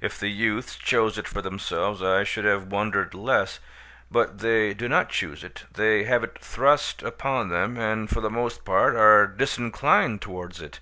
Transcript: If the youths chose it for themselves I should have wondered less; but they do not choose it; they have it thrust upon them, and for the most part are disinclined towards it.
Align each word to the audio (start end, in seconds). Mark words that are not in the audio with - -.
If 0.00 0.18
the 0.18 0.30
youths 0.30 0.76
chose 0.76 1.18
it 1.18 1.28
for 1.28 1.42
themselves 1.42 2.02
I 2.02 2.24
should 2.24 2.46
have 2.46 2.68
wondered 2.72 3.12
less; 3.12 3.58
but 4.10 4.38
they 4.38 4.72
do 4.72 4.88
not 4.88 5.10
choose 5.10 5.44
it; 5.44 5.64
they 5.70 6.04
have 6.04 6.24
it 6.24 6.38
thrust 6.40 7.02
upon 7.02 7.50
them, 7.50 7.76
and 7.76 8.08
for 8.08 8.22
the 8.22 8.30
most 8.30 8.64
part 8.64 8.96
are 8.96 9.26
disinclined 9.26 10.22
towards 10.22 10.62
it. 10.62 10.80